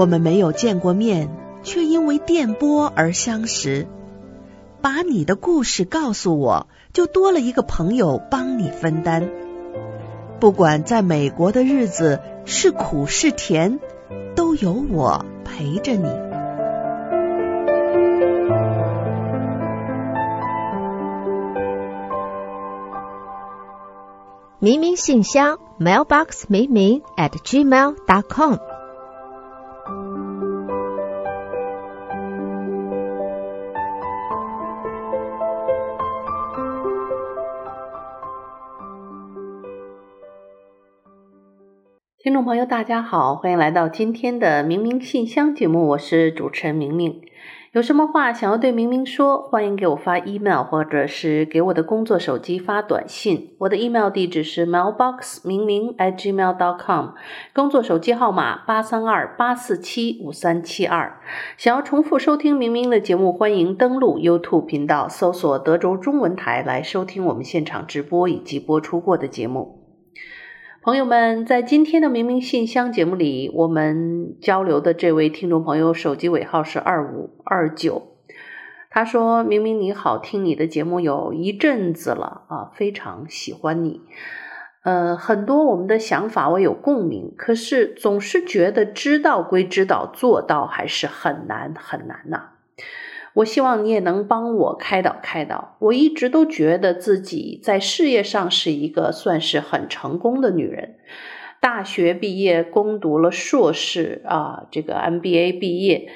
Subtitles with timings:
[0.00, 1.28] 我们没有见过面，
[1.62, 3.86] 却因为电波而相识。
[4.80, 9.28] 把你的故事告诉我，就多了一个朋友帮你分担。
[10.38, 13.78] 不管在美国的日子是苦是甜，
[14.34, 16.08] 都有我陪着你。
[24.60, 28.69] 明明信箱，mailbox 明明 at gmail dot com。
[42.22, 47.22] 听众朋友，大家好，欢迎来到今天的明明信箱节目，我是主持人明明。
[47.72, 53.54] 有什么话想要对明明说，欢迎给我发 email，或者是给我的工作手机发短信。
[53.60, 57.14] 我的 email 地址是 mailbox 明明 at gmail dot com，
[57.54, 61.18] 工作手机号码八三二八四七五三七二。
[61.56, 69.79] 想要重复收听明明的节目，欢迎登录 YouTube 频道，搜索德州中文台来收听我们现场直播以及播出过的节目。
[70.82, 78.16] 朋友们，在今天的明明信箱节目里，我们交流的这位听众朋友手机尾号是二五二九，
[78.88, 84.00] 他说：“明明你好，听你的节目有一阵子了啊，非常喜欢你。
[84.82, 92.52] 呃，很多我们的想法我有共鸣，可是总是觉得知道归知道，做到还是很难很难呐。”
[93.34, 95.76] 我希望你也能帮我开导开导。
[95.80, 100.96] 我一直都觉得自己在事业上是一个算是很成功的女人。
[101.60, 106.08] 大学毕业，攻读了硕士啊，这个 MBA 毕业，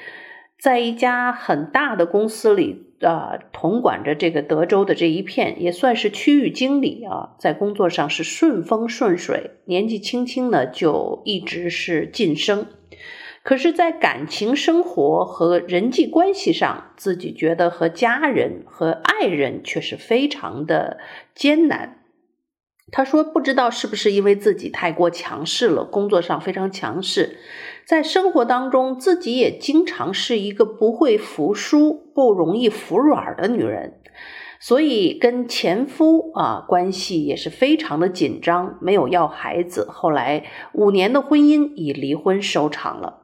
[0.59, 9.51] 在一家很大的公司里啊，统管着这个德州的这一片，也算是区域经理啊，在工作上是顺风顺水。
[9.65, 12.65] 年纪轻轻呢，就一直是晋升。
[13.45, 20.97] 可是，在感情生活和人际关系上，自己觉得和家人和爱人却是非常的
[21.35, 21.99] 艰难。
[22.91, 27.37] 他说：“不知道是不是因为自己太过强势了，工作上非常强势，
[27.85, 34.01] 在生活当中自己也经常是一个不会服输、不容易服软的女人，
[34.59, 39.87] 所以跟前夫啊关系也是非常的紧张，没有要孩子。
[39.87, 43.21] 后来五年的婚姻以离婚收场了。”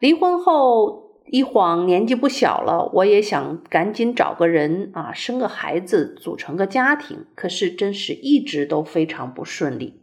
[0.00, 7.24] 离婚后一晃年纪不小了，我也想赶紧找个人啊，生个孩子，组成个家庭。
[7.34, 10.00] 可是真是一直都非常不顺利。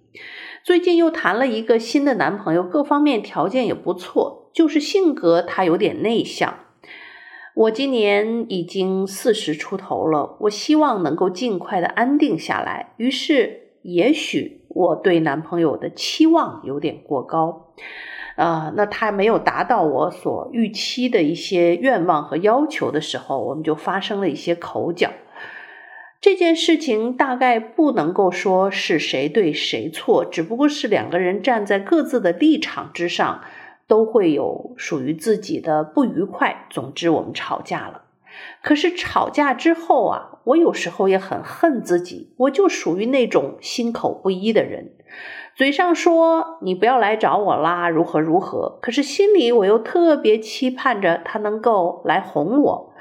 [0.64, 6.56] 最近又谈了一个新的男朋友，各方面条件也不错，就是性格他有点内向。
[7.54, 12.94] 我今年已经四十出头了，我希望能够尽快的安定下来。
[12.98, 17.74] 于是，也许我对男朋友的期望有点过高。
[18.42, 25.12] 啊、呃，那他没有达到我所预期的一些愿望和要求的时候，我们就发生了一些口角。
[26.20, 33.42] 这件事情大概不能够说是谁对谁错，只不过是两个人站在各自的立场之上，
[33.88, 36.66] 都会有属于自己的不愉快。
[36.72, 38.06] 总之，我们吵架了。
[38.62, 44.94] 可是吵架之后啊，我有时候也很恨自己，我就属于那种心口不一的人。
[45.56, 52.94] 嘴上说你不要来找我啦，如何如何，可是心里我又特别期盼着他能够来哄我，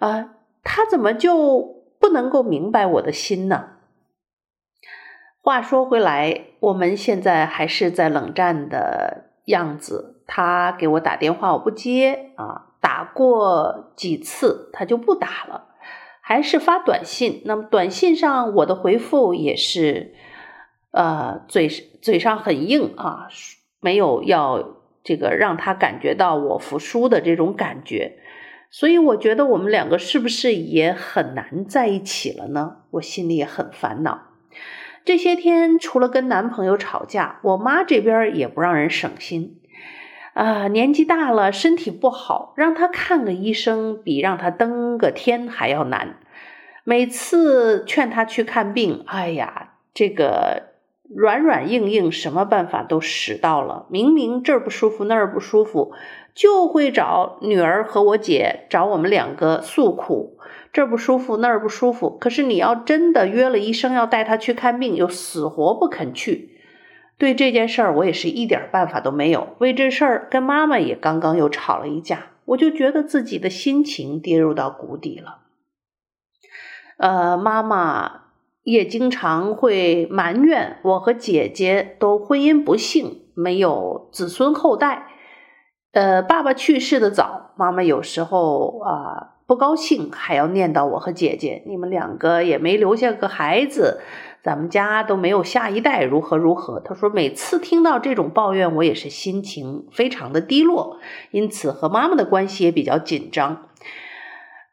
[0.00, 0.30] 啊、
[0.62, 3.70] 他怎么就不能够明白我的心呢？
[5.40, 10.22] 话说回来，我们现在还是在冷战的样子。
[10.26, 15.68] 他给我打电话，我不接啊，打过几次他就不打了，
[16.20, 17.40] 还是发短信。
[17.46, 20.14] 那么短信上我的回复也是。
[20.96, 21.68] 呃，嘴
[22.00, 23.26] 嘴上很硬啊，
[23.80, 28.18] 没有要这个让他感觉到我服输的这种感觉，
[28.70, 32.76] 所以我觉得我们两个是不是也很难在一起了呢？
[32.92, 34.20] 我心里也很烦恼。
[35.04, 39.58] 这些天除了跟男朋友吵架，我妈这边也不让人省心
[40.34, 46.16] 啊，年纪大了，身体不好，让他看个医生比让他登个天还要难。
[46.84, 50.74] 每次劝他去看病，哎呀，这个。
[51.14, 53.86] 软软硬硬，什么办法都使到了。
[53.90, 55.92] 明明这儿不舒服，那儿不舒服，
[56.34, 60.38] 就会找女儿和我姐找我们两个诉苦。
[60.72, 62.16] 这儿不舒服，那儿不舒服。
[62.18, 66.53] 可是你要真的约了医生要带她去看病，又死活不肯去。
[67.18, 69.56] 对这件事儿，我也是一点办法都没有。
[69.58, 75.38] 为这事儿，跟妈妈也刚刚又吵了一架，我就觉得自己的心情跌入到谷底了。
[76.98, 78.20] 呃，妈妈。
[78.64, 85.08] 也经常会埋怨我和姐姐都婚姻不幸，没有子孙后代。
[85.92, 94.00] 呃，爸爸去世的早，妈妈有时候啊、不高兴，还要念叨我和姐姐，你们两个也没留下个孩子，
[94.44, 96.78] 咱们家都没有下一代，如何如何。
[96.78, 100.98] 他说每次听到这种抱怨，我也是心情非常的低落，
[101.30, 103.68] 因此和妈妈的关系也比较紧张。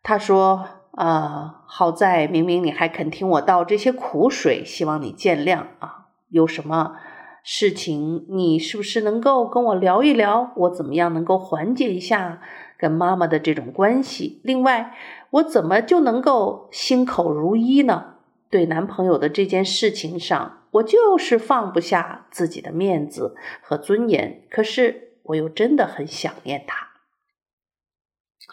[0.04, 6.98] 他说啊、呃，好在明明你还肯听我倒这些苦水，希望你见谅啊，有什么？
[7.44, 10.52] 事情，你是不是能够跟我聊一聊？
[10.58, 12.40] 我怎么样能够缓解一下
[12.78, 14.40] 跟妈妈的这种关系？
[14.44, 14.94] 另外，
[15.32, 18.11] 我怎么就能够心口如一呢？
[18.52, 26.90] 对男朋友的这件事情上，我就是放不下自己的面子和尊严，可是我又真的很想念他。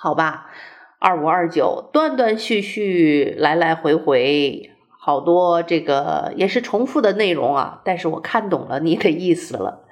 [0.00, 0.48] 好吧，
[1.00, 4.70] 二五二九，断断续续，来来回回。
[5.00, 9.86] 好多这个也是重复的内容啊，但是我看懂了你的意思了，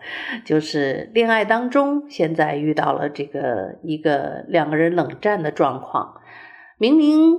[0.44, 6.20] 就是恋爱当中现在遇到了这个一个两个人冷战的状况，
[6.76, 7.38] 明明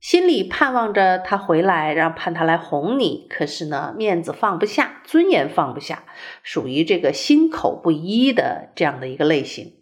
[0.00, 6.04] 心里盼望着他回来，然后盼他来哄你，可是呢，面子放不下，尊严放不下，
[6.42, 9.74] 属于这个心口不一的这样的一个类型。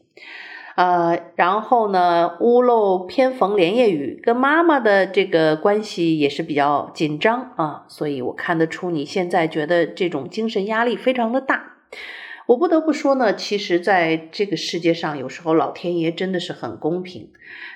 [0.75, 11.77] 呃，然后呢，屋漏偏逢连夜雨，跟妈妈的这个关系也是比较紧张啊，所以我看得出你现在觉得这种精神压力非常的大。
[12.49, 17.31] 我不得不说呢，其实在这个世界上，有时候老天爷真的是很公平，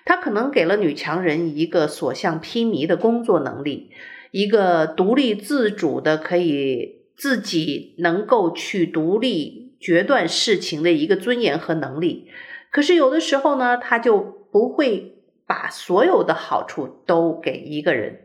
[0.06, 3.90] 他可能给了女强人一个所向披靡的工作能力，
[4.30, 12.28] 一个独立自主的可以自己能够去独立决断事情的一个尊严和能力。
[12.70, 18.22] 可是有的时候呢，他就不会把所有的好处都给一个人，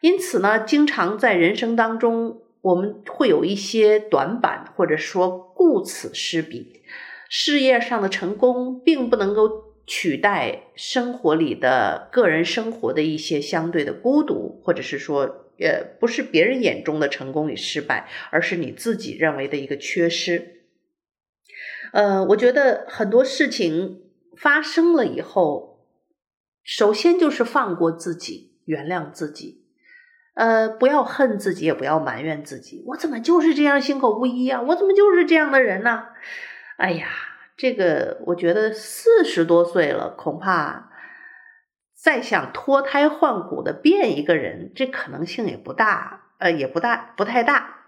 [0.00, 6.82] 因此呢，经常在人生当中，我们会有一些短板，或者说顾此失彼。
[7.28, 20.62] 事业上的成功并不能够取代生活里的个人生活的一些相对的孤独，或者是说，呃，不是别人眼中的成功与失败，而是你自己认为的一个缺失。
[21.92, 24.02] 呃，我觉得很多事情
[24.36, 25.86] 发生了以后，
[26.62, 29.61] 首先就是放过自己，原谅自己，
[30.34, 32.82] 呃，不要恨自己，也不要埋怨自己。
[32.86, 34.62] 我怎么就是这样心口不一啊？
[34.62, 36.04] 我怎么就是这样的人呢？
[36.78, 37.06] 哎呀，
[37.56, 40.90] 这个我觉得四十多岁了，恐怕
[41.94, 47.80] 再想脱胎换骨的变一个人，这可能性也不大，呃，也不大，不太大。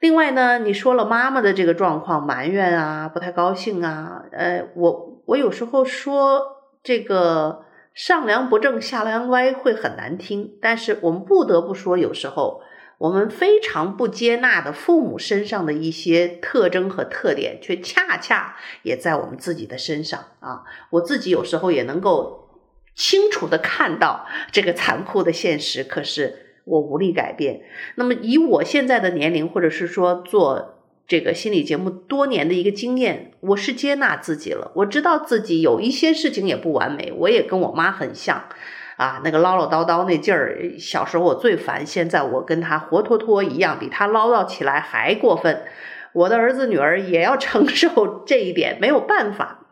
[0.00, 6.42] 另外呢，你说了妈妈的这个状况，埋怨啊，不太高兴啊，呃，我我有时候说
[6.82, 7.63] 这个
[7.94, 12.62] 上梁不正下梁歪会很难听，但是我们不得不说，有时候
[12.98, 20.64] 我们非常不接纳的父母身上的一些特征和特点，却恰恰也在我们自己的身上啊。
[20.90, 22.50] 我自己有时候也能够
[22.94, 26.40] 清楚地看到这个残酷的现实，可是。
[26.66, 27.60] 我无力改变。
[27.96, 30.73] 那么，以我现在的年龄，或者是说做
[31.06, 34.72] 这个心理节目多年的一个经验，我是接纳自己了。
[34.76, 38.48] 我知道自己有一些事情也不完美，我也跟我妈很像，
[38.96, 45.64] 啊，那个唠唠叨叨那劲儿，小时候我最烦，现在我跟他活脱脱一样，比他唠叨起来还过分。
[46.14, 49.66] 我的儿子女儿也要承受 这一点，没有办法。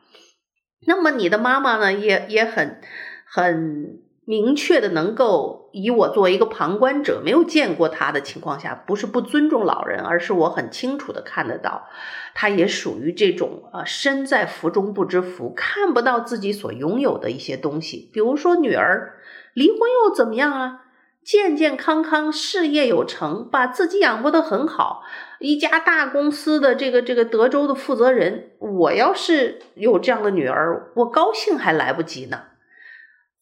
[0.86, 2.78] 那么你的妈妈呢，也也很
[3.24, 4.01] 很。
[4.24, 11.88] 明确的能够以我作为一个旁观者，没有见过他的情况下，不是不尊重老人，而是我很清楚的看得到，
[12.32, 18.10] 他也属于这种啊身在福中不知福，看不到自己所拥有的一些东西。
[18.12, 19.14] 比如说女儿
[19.54, 20.78] 离婚又怎么样啊？
[21.24, 25.02] 健健康康，事业有成，把自己养活得很好，
[25.40, 28.50] 一家大公司的这个这个德州的负责人。
[28.58, 32.40] 我要是有这样的女儿，我高兴还来不及呢。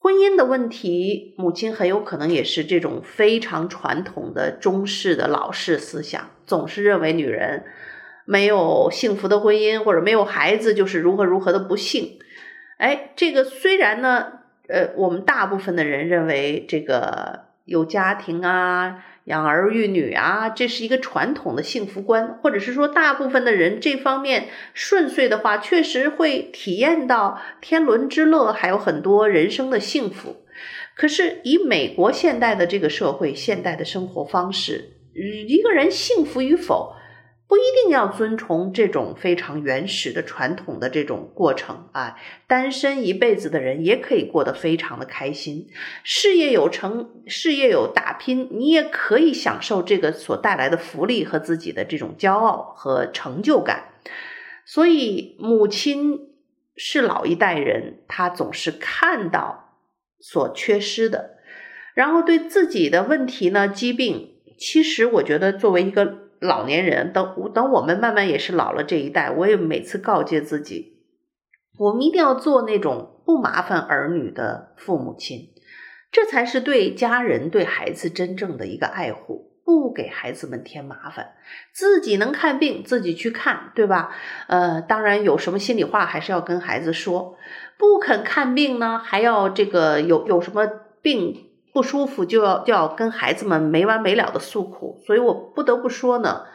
[0.03, 7.65] 婚姻的问题，母亲很有可能也是这种非常传统的中式的老式思想，总是认为女人
[8.25, 12.19] 没有幸福的婚姻或者没有孩子就是如何如何的不幸。
[12.79, 19.05] 哎，这个虽然呢，呃，我们大部分的人认为这个有家庭啊。
[19.31, 30.45] 养儿育女啊，这是一个传统的幸福观，或者是说，大部分的人这方面顺遂的话，确实会体验到天伦之乐，还有很多人生的幸福。
[30.97, 34.97] 可是，以美国现代的这个社会、现代的生活方式，
[35.47, 36.93] 一个人幸福与否，
[37.51, 42.17] 不一定要遵从这种非常原始的传统的这种过程啊，
[42.47, 45.67] 单身一辈子的人也可以过得非常的开心，
[46.05, 53.95] 事业有成，事业有打拼，你也可以享受这个所带来的福利和自己的这种骄傲和成就感。
[54.65, 56.29] 所以，母亲
[56.77, 59.75] 是老一代人，他总是看到
[60.21, 61.39] 所缺失的，
[61.95, 70.99] 然后对自己的问题呢、疾病，其实我觉得作为一个老年人，等等我们慢慢也是老了这一代，我也每次告诫自己，
[71.79, 75.51] 我们一定要做那种不麻烦儿女的父母亲，
[76.11, 79.49] 这才是对家人、对孩子真正的一个爱护。
[79.63, 81.35] 不给孩子们添麻烦，
[81.73, 84.13] 自己能看病自己去看，对吧？
[84.49, 87.37] 呃，当然有什么心里话还是要跟孩子说。
[87.79, 90.67] 不肯看病呢，还要这个有有什么
[91.03, 95.01] 病不舒服就要就要跟孩子们没完没了的诉苦。
[95.07, 96.47] 所以我不得不说呢，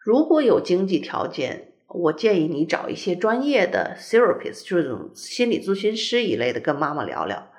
[0.00, 7.50] 如果有经济条件，我建议你找一些专业的 therapist，就是这种心理咨询师一类的，跟妈妈聊聊。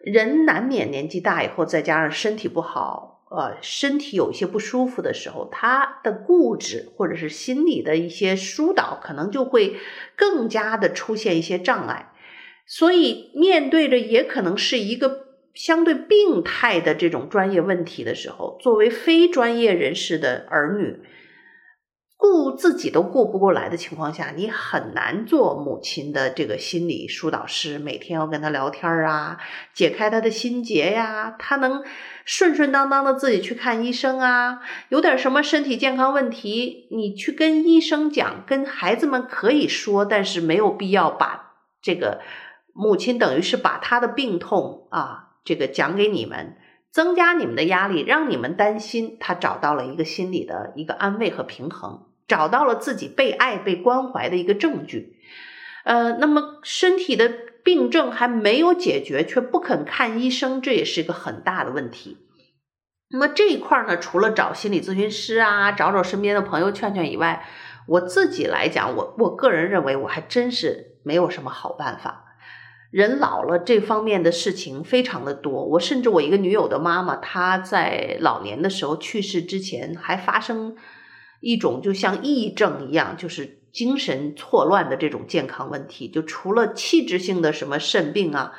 [0.00, 3.14] 人难免年纪大以后，再加上身体不好。
[3.28, 9.78] 呃，身体有一些不舒服的时候，他的固执或者是心理的一些疏导，可能就会
[10.14, 12.12] 更加的出现一些障碍。
[12.66, 15.25] 所以，面对着也可能是一个
[15.56, 21.00] 相对病态的这种专业问题的时候，作为非专业人士的儿女。
[22.18, 29.38] 顾自己都顾不过来的情况下，你很难做母亲的这个心理疏导师，每天要跟他聊天啊，
[29.74, 31.84] 解开他的心结呀，他能
[32.24, 42.22] 顺顺当当的自己去看医生啊，有点什么身体健康问题，你去跟医生讲，跟孩子们可以说，但是没有必要把这个
[42.72, 46.58] 母亲等于是把他的病痛啊，这个讲给你们。
[46.92, 49.18] 增加你们的压力，让你们担心。
[49.20, 55.18] 他找到了一个心理的一个安慰和平衡，找到了自己被爱、被关怀的一个证据。
[55.84, 57.30] 呃，那么身体的
[57.62, 62.16] 病症还没有解决，却不肯看医生，这也是一个很大的问题。
[63.10, 67.46] 那么这一块呢，除了找心理咨询师啊，找找身边的朋友劝劝以外，
[67.86, 72.25] 我自己来讲，我我个人认为，我还真是没有什么好办法。
[72.90, 75.64] 人老了，这方面的事情非常的多。
[75.64, 80.76] 我甚至我一个女友的妈妈，她在老年的时候去世之前，还发生
[81.40, 86.08] 一种就像抑郁症一样，就是精神错乱的这种健康问题。
[86.08, 88.52] 就除了器质性的什么肾病啊，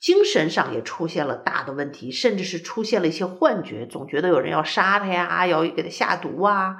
[0.00, 6.76] 精神上也出现了大的问题，甚至是出现了一些幻觉，总觉得有人要杀他呀，要给他下毒啊，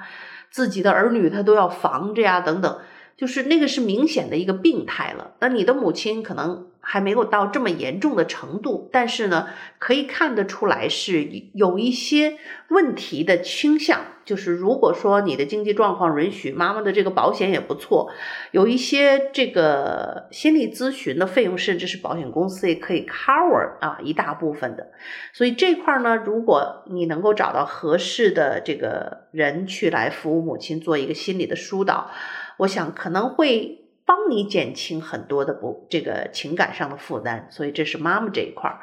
[0.51, 2.79] 自己的儿女他都要防着呀，等等。
[3.17, 5.35] 就是那个是明显的一个病态了。
[5.41, 14.01] 那你的母亲可能还没有到这么严重的程度，但是呢，可以看得出来是有一些问题的倾向。
[14.25, 18.09] 就是如果说你的经济状况允许，妈妈的这个保险也不错，
[18.49, 24.87] 有一些这个心理咨询的费用，甚至是保险公司也可以 cover 啊一大部分的。
[25.31, 32.09] 所以这块呢，如果你能够找到合适的这个人去来服务母亲，做一个心理的疏导。
[32.57, 33.78] 我想可能会
[34.09, 38.81] 帮你减轻很多的不这个情感上的负担，所以这是妈妈这一块儿。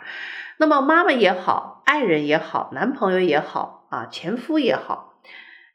[0.58, 5.20] 那么妈妈也好，爱人也好，男朋友也好啊，前夫也好，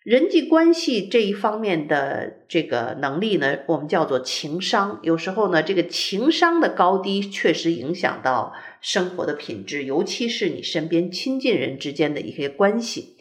[0.04, 5.02] 人际关系这一方面的这个能力呢，我们叫做情商。
[5.04, 13.18] 有时候呢，这个情商的高低确实影响到生活的品质，尤其是你身边亲近人之间的一些关系。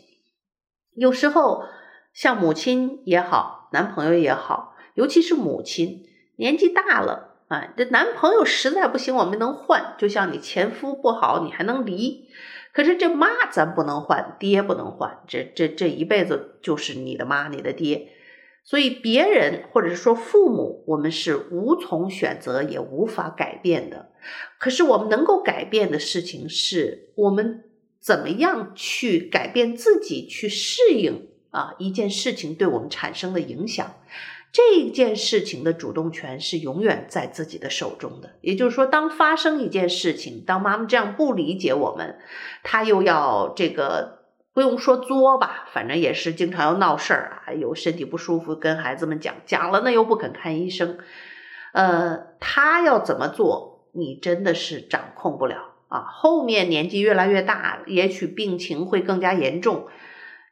[0.95, 1.65] 有时候
[2.15, 4.69] 像母亲也好，男朋友也好。
[4.95, 6.05] 尤其是母亲
[6.41, 9.95] 年纪大了啊，这男朋友实在不行，我们能换。
[9.99, 12.31] 就像你前夫不好，你还能离。
[12.73, 15.19] 可是这妈咱不能换，爹不能换。
[15.29, 18.13] 这这这一辈子就是你的妈，你的爹。
[18.65, 24.09] 所以别人或者是说父母，我们是无从选择，也无法改变的。
[24.59, 27.65] 可是我们能够改变的事情，是我们
[28.01, 33.95] 怎么样去改变自己，去适应啊一件事情对我们产生的影响。
[34.53, 38.31] 这件事情的主动权是永远在自己的手中的。
[38.41, 42.19] 也就是说，当发生一件事情，当妈妈这样不理解我们，
[42.65, 50.99] 她又要这个不用说作吧，反正也是经常要闹事儿啊，有身体不舒服跟孩子们讲，讲了呢又不肯看医生，
[51.73, 56.07] 呃，她要怎么做，你真的是掌控不了啊。
[56.11, 59.87] 后面年纪越来越大，也许病情会更加严重，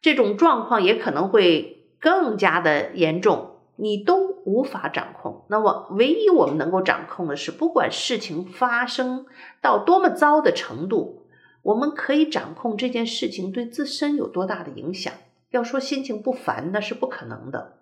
[0.01, 3.48] 这种状况也可能会更加的严重。
[3.81, 9.25] 你都无法掌控，那么唯一我们能够掌控的是，不管事情发生
[9.63, 11.29] 到多么糟的程度，
[11.63, 15.13] 我们可以掌控这件事情对自身有多大的影响。
[15.51, 17.79] 要说心情不烦，那是不可能的。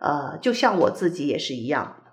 [0.00, 2.04] 呃，就像我自己也是一样，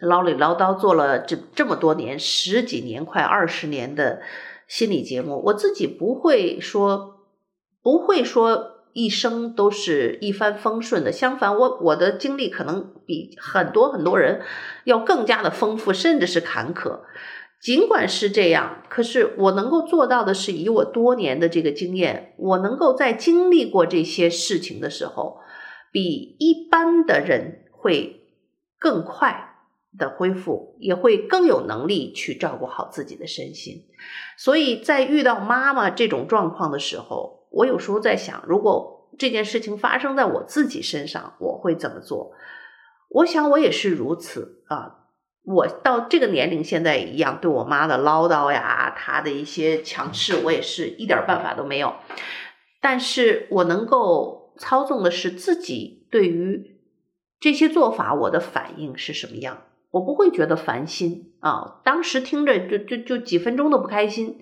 [0.00, 4.22] 唠里唠叨做了这这么多年，十几年，快二十年的
[4.66, 7.18] 心理节目，我自己不会说，
[7.82, 8.75] 不会说。
[8.96, 11.12] 一生都是一帆风顺的。
[11.12, 14.40] 相反，我我的经历可能比很多很多人
[14.84, 17.00] 要更加的丰富，甚至是坎坷。
[17.60, 25.40] 尽管是这样，可是我能够做到的是，以我多年的这个经验，我能够在经历过这些事情的时候，
[25.92, 28.22] 比一般的人会
[28.78, 29.56] 更快
[29.98, 33.84] 的恢复，也会更有能力去照顾好自己的身心。
[34.38, 42.32] 所以在遇到妈妈这种状况的时候，我有时候在想，如果这件事情发生在我自己身上，我会怎么做？
[43.08, 45.04] 我想我也是如此啊。
[45.44, 51.94] 我到这个年龄，现在一样，对我妈的唠叨呀，她的一些强势，我也是一点办法都没有。
[52.80, 56.80] 但是我能够操纵的是自己对于
[57.38, 59.62] 这些做法，我的反应是什么样？
[59.92, 61.80] 我不会觉得烦心啊。
[61.84, 64.40] 当时听着就就就几分钟都不开心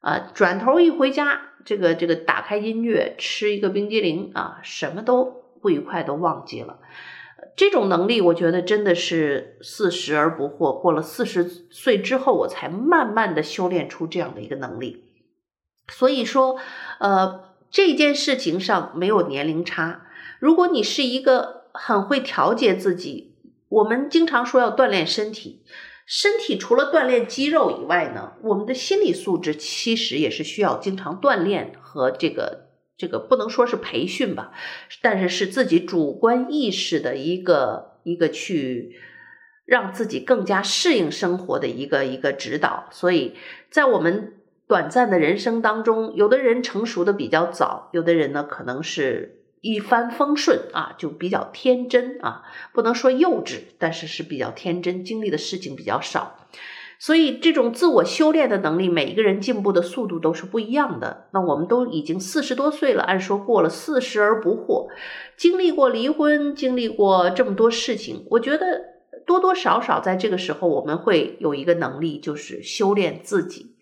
[0.00, 6.78] 啊，转头一回家，这个这个打开音乐，吃一个冰激凌啊，什么都不愉快都忘记了。
[7.56, 10.80] 这种能力，我觉得真的是四十而不惑。
[10.80, 15.04] 过了四十岁之后，我才慢慢的修炼出这样的一个能力。
[15.88, 16.56] 所以说，
[17.00, 20.06] 呃，这件事情上没有年龄差。
[20.38, 23.34] 如果你是一个很会调节自己，
[23.68, 25.62] 我们经常说要锻炼身体，
[26.10, 32.66] 身体除了锻炼肌肉以外呢，我们的心理素质其实也是需要经常锻炼和这个。
[32.96, 34.52] 这个不能说是培训吧，
[35.00, 38.94] 但是是自己主观意识的一个一个去
[39.64, 42.88] 让自己更加适应生活的一个一个指导。
[42.90, 43.34] 所以
[43.70, 44.34] 在我们
[44.68, 56.46] 短暂的人生当中，有的人成熟的比较早，有的人呢可能是一帆风顺啊，就比较天真啊，不能说幼稚，但是是比较天真，经历的事情比较少。
[56.98, 61.28] 所以，这种自我修炼的能力，每一个人进步的速度都是不一样的。
[61.32, 64.88] 那我们都已经四十多岁了，按说过了四十而不惑，
[65.36, 68.82] 经历过离婚，经历过这么多事情，我觉得
[69.26, 73.74] 多多少少在这个时候，我们会有一个能力，就是修炼自己。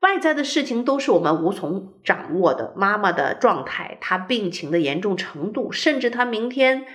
[0.00, 6.86] 外在的事情都是我们无从掌握的，妈妈的状态，她病情的严重程度，甚至她明天。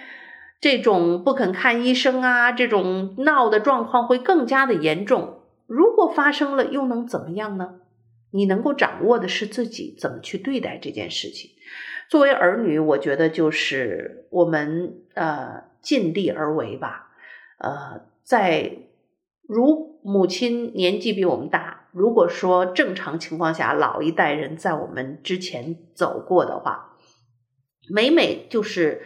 [0.62, 5.42] 这种不肯看医生啊，这种闹的状况会更加的严重。
[5.68, 7.76] 如果发生了，又能怎么样呢？
[8.32, 11.52] 你能够掌握的是自己怎么去对待这件事情。
[12.10, 17.10] 作为儿女，我觉得就是我们呃尽力而为吧。
[17.60, 18.72] 呃，在
[19.48, 26.98] 如母亲年纪比我们大，如果说正常情况下老一代人在我们之前走过的话，
[27.90, 29.06] 每每就是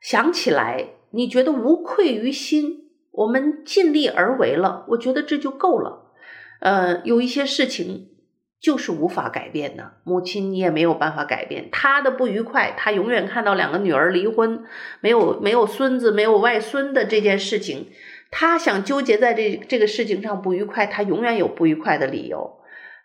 [0.00, 2.90] 想起来，你觉得无愧于心。
[3.12, 6.12] 我们尽力而为了，我觉得这就够了。
[6.60, 8.08] 呃，有一些事情
[8.60, 11.70] 就是无法改变的，母亲你也没有办法改变。
[11.70, 14.64] 她的不愉快，她永远看到两个女儿离婚，
[15.00, 17.86] 没有没有孙子，没有外孙的这件事情，
[18.30, 22.58] 她想纠结在这这个事情上不愉快，她永远有不愉快的理由。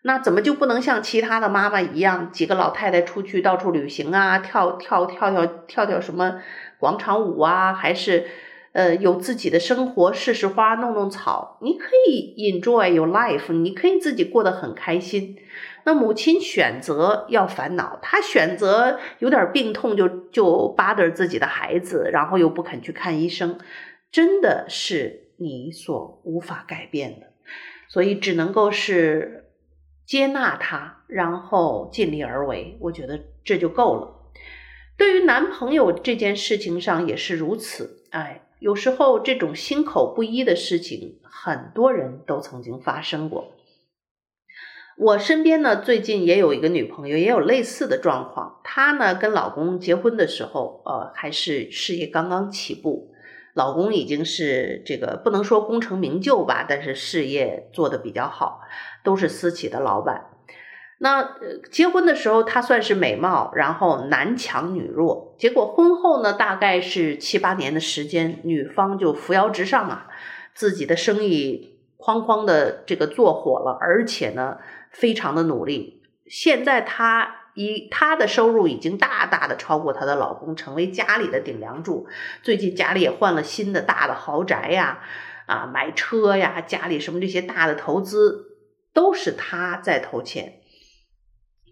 [0.03, 6.41] 那怎么就不能像其他的妈妈一样，几个老太太出去到处旅行啊，跳跳跳跳跳跳什么
[6.79, 8.25] 广场舞啊，还是？
[8.73, 15.35] 呃，有自己的生活，试试花，弄弄草，你可以 enjoy your life，你可以自己过得很开心。
[15.83, 23.59] 那母亲选择要烦恼，她选择有点病痛就就 bother 自己的孩子，然后又不肯去看医生，
[24.11, 27.27] 真的是你所无法改变的，
[27.87, 29.51] 所以只能够是
[30.05, 34.31] 接纳他，然后尽力而为，我觉得这就够了。
[34.97, 38.47] 对于男朋友这件事情上也是如此，哎。
[38.61, 43.53] 有时候这种心口不一的事情，很多人都曾经发生过。
[44.95, 48.61] 我身边呢，最近也有一个女朋友，也有类似的状况。
[48.63, 53.10] 她呢，跟老公结婚的时候，呃，还是事业刚刚起步，
[53.53, 58.61] 老公已经是这个不能说功成名就吧，但是事业做得比较好，
[59.03, 60.27] 都是私企的老板。
[60.99, 61.35] 那
[61.71, 65.35] 结婚的时候，他算是美貌，然后男强女弱。
[65.39, 70.07] 结果婚后呢，大概是七八年的时间，女方就扶摇直上啊，
[70.53, 74.57] 自己的生意哐哐的这个做火了，而且呢，
[74.91, 76.03] 非常的努力。
[76.27, 82.07] 现在她以她的收入已经大大的超过她的老公，成为家里的顶梁柱。
[82.41, 84.99] 最近家里也换了新的大的豪宅呀，
[85.47, 88.57] 啊，买车呀，家里什么这些大的投资
[88.93, 90.59] 都是她在投钱。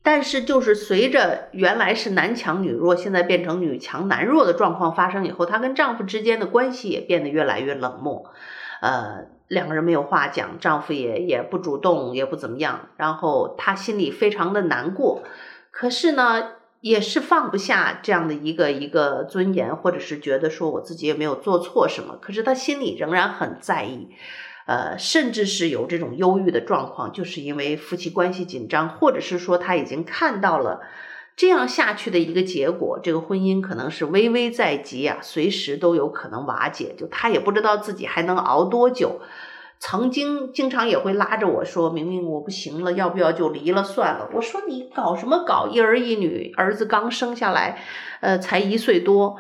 [0.02, 8.32] 但是，就是随着原来是男强女弱，现在变成女强男弱的状况发生以后，她跟丈夫之间的关系也变得越来越冷漠。
[8.82, 12.88] 呃，两个人没有话讲，丈夫也也不主动，也不怎么样。
[12.96, 15.24] 然后她心里非常的难过。
[15.72, 16.52] 可是呢，
[16.82, 24.10] 也是放不下这样的一个一个尊严，或者是觉得说我自己也没有做错什么，可是他心里仍然很在意，
[24.66, 30.82] 呃，甚至是有这种忧郁的状况，就是因为夫妻关系紧张，或者是说他已经看到了
[31.36, 39.22] 这样下去的一个结果，这个婚姻可能是危危在即啊，随时都有可能瓦解，就他也不知道自己还能熬多久。
[39.82, 45.68] 曾经经常也会拉着我说：“明明我不行了，要不要就离了算了？”我说：“你搞什么搞？
[45.68, 47.80] 一儿一女，儿子刚生下来，
[48.20, 49.38] 呃，才一岁多，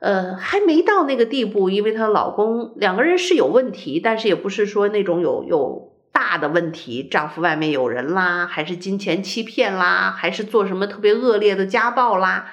[0.00, 1.70] 呃，还没到那个地步。
[1.70, 12.46] 因为她老公两个人是有问题，但是也不是说那种有有大的问题，丈夫外面有人啦，还是金钱欺骗啦，还是做什么特别恶劣的家暴啦。”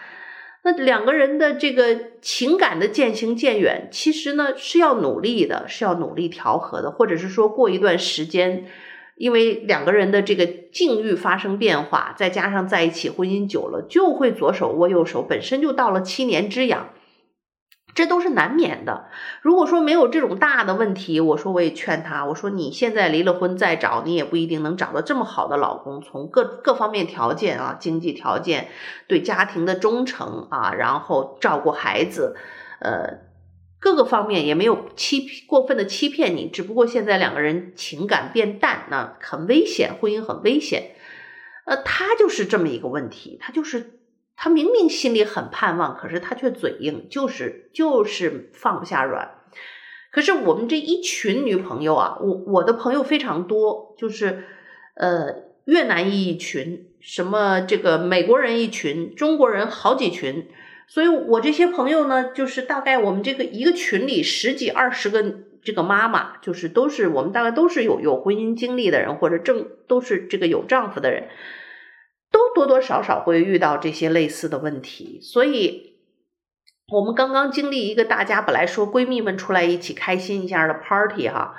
[0.63, 8.65] 那两个人的这个情感的渐行渐远，其实呢是要努力的，是要努力调和的，或者是说过一段时间，
[9.15, 16.89] 因为两个人的这个境遇发生变化，再加上在一起婚姻久了，就会左手握右手，本身就到了七年之痒。
[17.93, 19.10] 这都是难免的。
[19.41, 26.01] 如果说没有这种大的问题，我说我也劝他，我说你现在离了婚再找，你也不一定能找到这么好的老公。
[26.01, 28.69] 从各各方面条件啊，经济条件，
[29.08, 32.36] 对家庭的忠诚啊，然后照顾孩子，
[32.80, 33.19] 呃，
[33.80, 36.47] 各个方面也没有欺过分的欺骗你。
[36.47, 40.95] 只不过现在两个人情感变淡，那很危险，婚姻很危险。
[41.65, 43.97] 呃，他就是这么一个问题，他就是。
[44.43, 49.36] 他明明心里很盼望，可是他却嘴硬，就是就是放不下软。
[50.10, 54.45] 可是我们这一群女朋友啊，我我的朋友非常多，就是
[54.95, 55.27] 呃
[55.65, 60.47] 越南一群，什么这个美国人一群，中国人好几群。
[60.88, 65.23] 所以我这些朋友呢，就是大概我们这个一个群里十几二十个
[65.62, 71.27] 这个妈妈，就是都是我们大概都是有有婚姻经历的人，或者正都是这个有丈夫的人。
[72.55, 75.97] 多多少少会遇到这些类似的问题，所以
[76.93, 81.55] 我们刚刚经历一个大家本来说闺蜜们出来一起开心一下的 party 哈，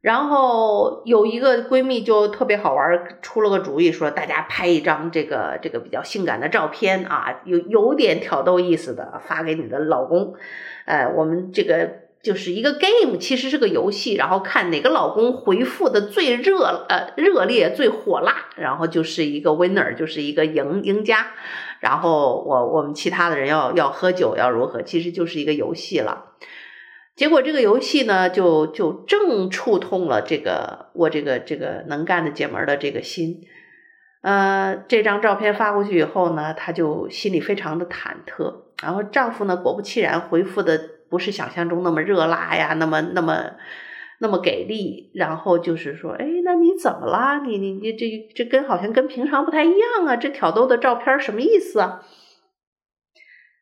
[0.00, 10.34] 然后有一个闺蜜就特别好玩，出了个主意说大家拍一张这个这个比较性感的照片啊，有有点挑逗意思的发给你的老公，
[10.86, 12.09] 呃，我们这个。
[12.22, 21.28] 就是一个 game，其实是个游戏，然后看哪个老公回复的最热呃热烈最火辣，然后就是一个 winner，就是一个赢赢家。
[21.80, 26.26] 然后我我们其他的人要要喝酒要如何，其实就是一个游戏了。
[27.16, 33.40] 结果这个游戏呢，就就正触痛了这个我这个这个能干的姐们儿的这个心。
[34.20, 38.64] 呃，这张照片发过去以后呢，她就心里非常的忐忑。
[38.82, 40.99] 然后丈夫呢，果不其然回复的。
[41.10, 43.56] 不是想象中那么热辣呀，那么那么
[44.20, 47.40] 那么给力，然后就是说，哎，那你怎么啦？
[47.44, 52.02] 你你你这这跟好像跟平常不太一样啊，这挑逗的照片什么意思啊？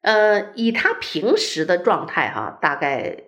[0.03, 3.25] 呃，以他平时的状态哈，大概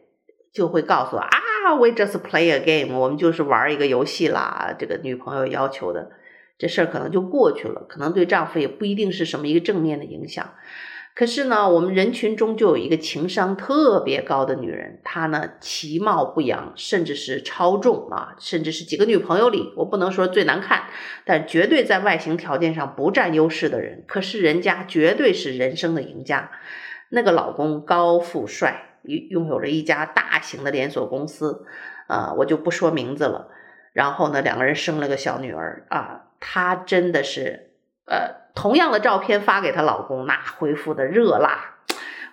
[0.52, 1.38] 就会告诉我啊
[1.78, 4.74] ，we just play a game，我们就是玩一个游戏啦。
[4.78, 6.10] 这个女朋友要求的
[6.58, 10.54] 这事儿可能就过去了，可能对丈夫也不一定是什么一个正面的影响。
[11.12, 20.84] 可是呢，我们人群中就有一个情商特别高的女人，她呢其貌不扬，甚至是超重啊，甚至是几个女朋友里，我不能说最难看，
[21.26, 24.02] 但绝对在外形条件上不占优势的人。
[24.06, 26.52] 可是人家绝对是人生的赢家，
[27.10, 31.66] 那个老公高富帅，拥有着一家大型的连锁公司，
[32.06, 33.50] 啊，我就不说名字了。
[33.92, 37.72] 然后呢，两个人生了个小女儿啊，她真的是，
[38.06, 38.39] 呃。
[38.54, 41.76] 同样的照片发给她老公，那回复的热辣。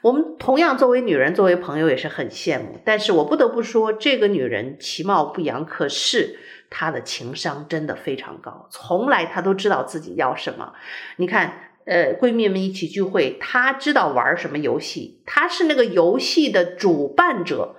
[0.04, 2.80] 我们同样作为女人，作为朋友也是很羡慕。
[2.86, 6.38] 但是我不得不说，这个女人其貌不扬，可是
[6.70, 8.68] 她的情商真的非常高。
[8.70, 10.74] 从来她都知道自己要什么。
[11.16, 17.78] 你看，呃，闺蜜们一起聚会，她知道玩什么游戏，她是那个游戏的主办者，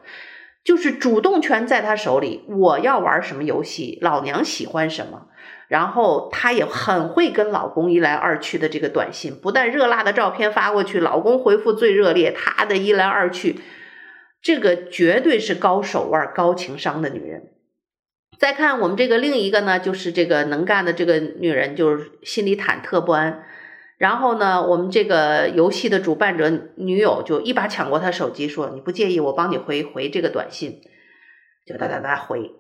[0.65, 2.45] 就是主动权在她手里。
[2.49, 5.28] 我要玩什么游戏，老娘喜欢什么。
[5.69, 13.61] 然后她也很会跟老公一来二去的这个短信，不但热辣的照片发过去，老公回复最热烈，她的一来二去，
[14.41, 17.53] 这个绝对是高手腕、高情商的女人。
[18.39, 23.45] 再看我们这个另一个呢，就是这个能干的这个女人，就是心里忐忑不安。
[23.99, 30.81] 然后呢，我们这个游戏的主办者女友就一把抢过她手机，说：“你不介意我帮你回回这个短信？”
[31.67, 32.53] 就哒哒哒回。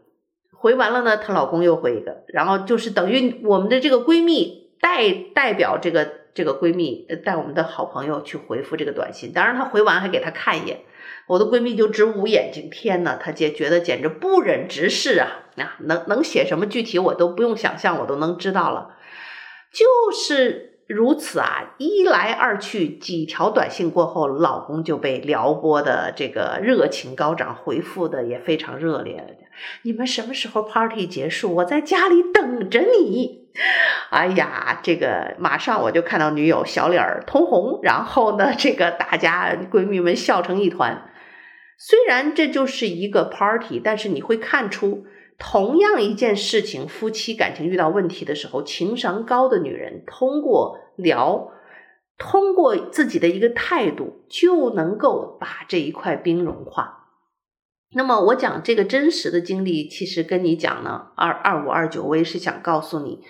[0.61, 9.33] 回完了呢，她老公又回一个，然后就是等于我们的这个闺蜜代代表这个这个闺蜜带我们的好朋友去回复这个短信。
[9.33, 10.81] 当然，她回完还给她看一眼，
[11.27, 12.69] 我的闺蜜就直捂眼睛。
[12.71, 15.47] 天呐，她姐觉得简直不忍直视啊！
[15.57, 18.97] 啊，能能写什么具体我都不用想象，我都能知道了。
[19.71, 29.37] 就是如此啊，一来二去，几条短信过后，老公就被撩拨的这个热情高涨，回复的也非常热烈。
[29.83, 31.57] 你们什么时候 party 结束？
[31.57, 33.51] 我在家里等着你。
[34.09, 41.11] 哎呀，这个马上我就看到女友小脸儿通红，然后呢，这个大家闺蜜们笑成一团。
[41.77, 45.05] 虽然这就是一个 party，但是你会看出。
[45.39, 51.53] 同样一件事情，夫妻感情遇到问题的时候，情商高的女人通过聊，
[52.19, 57.07] 通过自己的一个态度，就能够把这一块冰融化。
[57.93, 63.21] 那么我讲这个真实的经历，其实跟你讲呢，二二五二九，我也是想告诉你，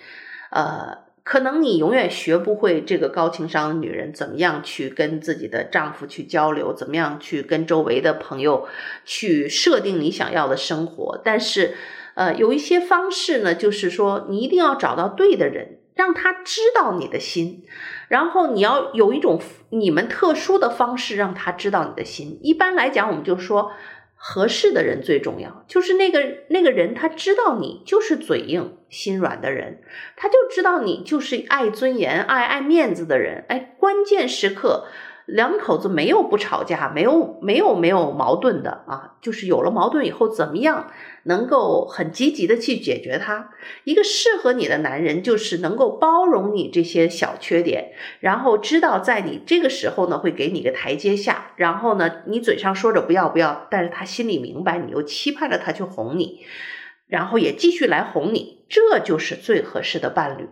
[0.49, 8.67] 呃，可能你永远学不会这个高情商的女人怎么样去跟自己的丈夫去交流，怎么样去跟周围的朋友
[9.05, 11.75] 去设定你想要的生活，但是。
[12.19, 17.63] 呃，有一些方式呢，就是说你一定要找到对的人，让他知道你的心，
[18.09, 22.37] 然后你要有一种你们特殊的方式让他知道你的心。
[22.43, 23.71] 一般来讲，我们就说
[24.15, 29.81] 合适的人最重要，就是那个那个人他知道你就是嘴硬心软的人，
[30.17, 33.45] 他就知道你就是爱尊严、爱爱面子的人。
[33.47, 34.87] 哎，关键时刻。
[35.31, 40.91] 两口子没有不吵架，没有没有没有矛盾的啊，就是有了矛盾以后，怎么样
[41.23, 43.51] 能够很积极的去解决它？
[43.83, 56.39] 一个适合你的男人，就是能够包容你这些小缺点，然后知道在你这个时候呢，会给你个台阶下，然后呢，你嘴上说着不要不要，但是他心里明白，你又期盼着他去哄你，
[57.07, 60.47] 然后也继续来哄你，这就是最合适的伴侣。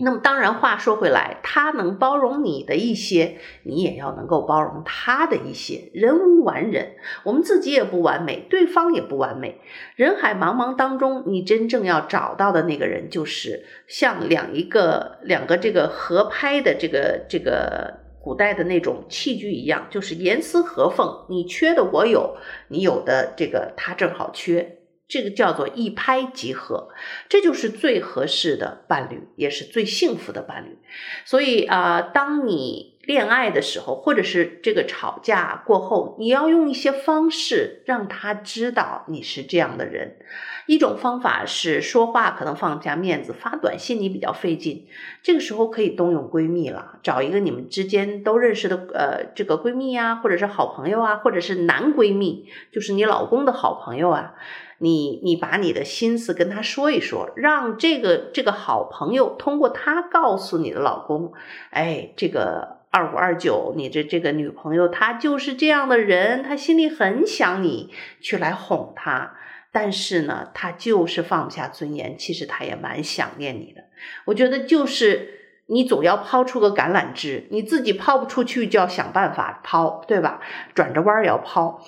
[0.00, 5.90] 那么当然，话说回来，他能包容你的一些，你也要能够包容他的一些。
[5.92, 6.92] 人无完人，
[7.24, 9.60] 我们自己也不完美，对方也不完美。
[9.96, 22.36] 人海茫茫当中，你真正要找到的那个人，就是像两一个两个这个合拍的这个这个古代的那种器具一样，就是严丝合缝，你缺的我有，
[22.68, 24.77] 你有的这个他正好缺。
[25.08, 26.90] 这个叫做一拍即合，
[27.28, 30.78] 这就是最合适的伴侣，也是最幸福的伴侣。
[31.24, 40.18] 所以啊、当你恋爱的时候，或者是这个吵架过后，你要用一些方式让他知道你是这样的人。
[40.66, 44.86] 一种方法是说话可能放不下面子，发短信你比较费劲，
[45.22, 54.34] 这个时候可以动用闺蜜了，找一个你们之间都认识的呃这个闺蜜啊，或者是好朋友啊，或者是男闺蜜，就是你老公的好朋友啊。
[54.80, 61.32] 你你把你的心思跟他说一说，让这个这个好朋友通过他告诉你的老公，
[61.70, 69.34] 哎，这个二五二九，你这这个女朋友她就是这样的人，她心里很想你去来哄她，
[69.70, 73.84] 但是呢，她就是放不下尊严，其实她也蛮想念你的。
[74.24, 75.34] 我觉得就是
[75.66, 80.40] 你总要抛出个橄榄枝，你自己抛不出去就要想办法抛，对吧？
[80.74, 81.84] 转着弯儿要抛。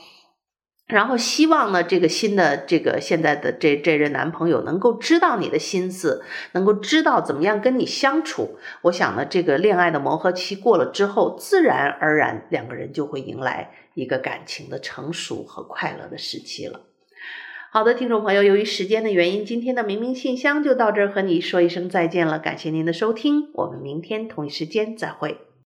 [0.90, 8.58] 然后希望呢，这个新的这个现在的这这任男朋友能够知道你的心思，能够知道怎么样跟你相处。
[8.82, 16.80] 我想呢，这个恋爱的磨合期过了之后，自然而然两个人就会迎来一个感情的成熟和快乐的时期了。
[17.72, 22.38] 好的，听众朋友，由于时间的原因，今天的明明信箱就到这儿，和你说一声再见了。
[22.40, 25.49] 感谢您的收听，我们明天同一时间再会。